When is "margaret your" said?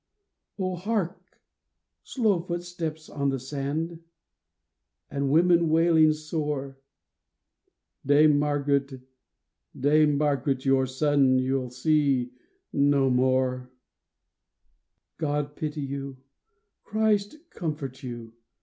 10.17-10.87